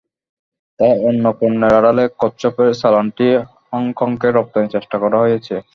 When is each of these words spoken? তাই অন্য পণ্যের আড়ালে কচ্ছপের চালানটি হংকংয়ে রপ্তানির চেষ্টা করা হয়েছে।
তাই 0.79 0.93
অন্য 1.07 1.25
পণ্যের 1.39 1.73
আড়ালে 1.79 2.05
কচ্ছপের 2.21 2.69
চালানটি 2.81 3.25
হংকংয়ে 3.69 4.29
রপ্তানির 4.31 4.73
চেষ্টা 4.75 4.95
করা 5.03 5.17
হয়েছে। 5.23 5.55